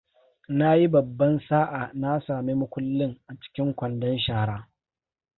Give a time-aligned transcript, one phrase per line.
[0.59, 4.57] Nayi baban sa'a na sami makullin a cikin kwandon shara.